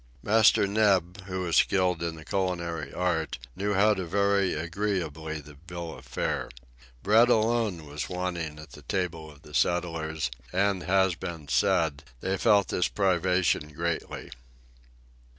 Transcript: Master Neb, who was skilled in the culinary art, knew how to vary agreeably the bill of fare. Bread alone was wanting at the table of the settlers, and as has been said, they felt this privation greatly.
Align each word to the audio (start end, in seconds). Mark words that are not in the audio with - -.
Master 0.23 0.65
Neb, 0.65 1.25
who 1.25 1.41
was 1.41 1.57
skilled 1.57 2.01
in 2.01 2.15
the 2.15 2.25
culinary 2.25 2.91
art, 2.91 3.37
knew 3.55 3.75
how 3.75 3.93
to 3.93 4.03
vary 4.03 4.55
agreeably 4.55 5.39
the 5.39 5.53
bill 5.53 5.95
of 5.95 6.05
fare. 6.07 6.49
Bread 7.03 7.29
alone 7.29 7.85
was 7.85 8.09
wanting 8.09 8.57
at 8.57 8.71
the 8.71 8.81
table 8.81 9.29
of 9.29 9.43
the 9.43 9.53
settlers, 9.53 10.31
and 10.51 10.81
as 10.81 10.87
has 10.87 11.13
been 11.15 11.47
said, 11.49 12.03
they 12.19 12.35
felt 12.35 12.69
this 12.69 12.87
privation 12.87 13.73
greatly. 13.73 14.31